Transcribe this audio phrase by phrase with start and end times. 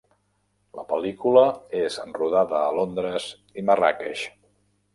[0.77, 1.43] La pel·lícula
[1.81, 3.31] és rodada a Londres
[3.63, 4.27] i Marràqueix.